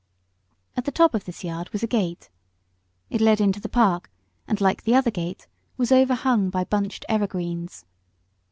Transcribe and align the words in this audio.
At 0.75 0.85
the 0.85 0.91
top 0.91 1.13
of 1.13 1.25
this 1.25 1.43
yard 1.43 1.69
was 1.69 1.83
a 1.83 1.85
gate. 1.87 2.31
It 3.11 3.21
led 3.21 3.39
into 3.39 3.59
the 3.61 3.69
park, 3.69 4.09
and, 4.47 4.59
like 4.59 4.81
the 4.81 4.95
other 4.95 5.11
gate, 5.11 5.45
was 5.77 5.91
overhung 5.91 6.49
by 6.49 6.63
bunched 6.63 7.05
evergreens. 7.07 7.85